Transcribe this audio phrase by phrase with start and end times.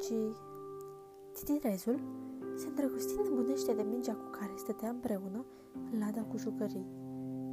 [0.00, 0.14] și
[1.32, 2.00] titirezul
[2.56, 5.44] se îndrăgosti nebunește de mingea cu care stătea împreună
[5.92, 6.86] în lada cu jucării.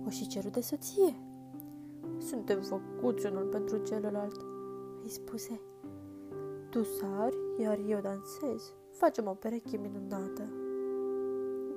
[0.05, 1.15] O și cerut de soție.
[2.17, 4.45] Suntem făcuți unul pentru celălalt,
[5.03, 5.61] îi spuse.
[6.69, 8.73] Tu sari, iar eu dansez.
[8.91, 10.43] Facem o pereche minunată.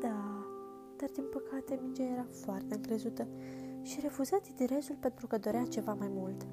[0.01, 0.47] Da,
[0.97, 3.27] dar din păcate mingea era foarte încrezută
[3.83, 6.47] și refuza titirezul pentru că dorea ceva mai mult.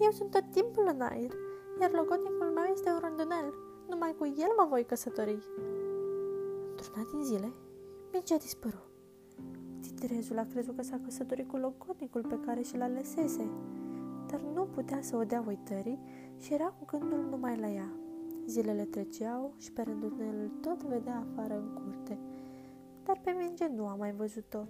[0.00, 1.34] Eu sunt tot timpul în aer,
[1.80, 3.54] iar logonicul meu este un rândunel.
[3.88, 5.38] Numai cu el mă voi căsători.
[6.70, 7.52] Într-una din zile,
[8.12, 8.82] mingea dispăru.
[9.80, 13.50] Titirezul a crezut că s-a căsătorit cu logonicul pe care și-l alesese,
[14.30, 15.98] dar nu putea să o dea uitării
[16.38, 17.92] și era cu gândul numai la ea.
[18.46, 22.18] Zilele treceau și pe rândunelul tot vedea afară în curte,
[23.04, 24.64] dar pe minge nu a mai văzut-o.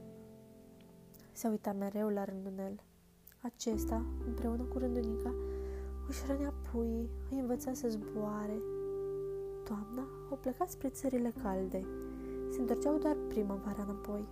[1.32, 2.80] Se uita mereu la rândunel.
[3.42, 5.33] Acesta, împreună cu rândunica,
[6.08, 8.58] își rănea puii, îi învăța să zboare.
[9.64, 11.86] Toamna au plecat spre țările calde.
[12.50, 14.28] Se întorceau doar primăvara înapoi.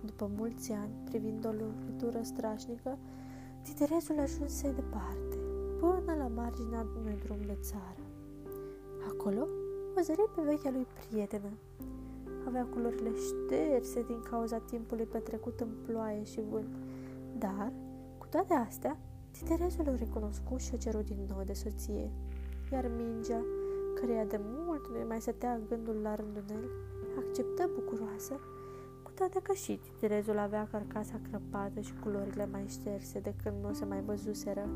[0.00, 2.98] După mulți ani, privind o lovitură strașnică,
[3.64, 5.36] Titerezul ajunse departe,
[5.78, 8.04] până la marginea unui drum de țară.
[9.10, 9.46] Acolo
[9.96, 11.50] o zări pe vechea lui prietenă.
[12.46, 16.76] Avea culorile șterse din cauza timpului petrecut în ploaie și vânt,
[17.38, 17.72] dar,
[18.18, 18.98] cu toate astea,
[19.38, 22.10] Titerezul o recunoscu și o ceru din nou de soție,
[22.72, 23.44] iar mingea,
[23.94, 26.64] căreia de mult nu mai stătea gândul la rândunel,
[27.18, 28.34] acceptă bucuroasă,
[29.02, 33.72] cu toate că și Titerezul avea carcasa crăpată și culorile mai șterse de când nu
[33.72, 34.68] se mai văzuseră.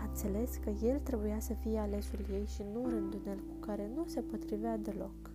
[0.00, 4.04] A înțeles că el trebuia să fie alesul ei și nu rândunel cu care nu
[4.06, 5.30] se potrivea deloc.